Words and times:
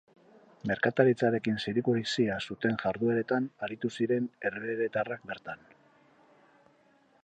Merkataritzarekin 0.69 1.59
zerikusia 1.65 2.39
zuten 2.49 2.81
jardueretan 2.85 3.51
aritu 3.69 3.95
ziren 3.99 4.33
herbeheretarrak 4.49 5.33
bertan. 5.33 5.67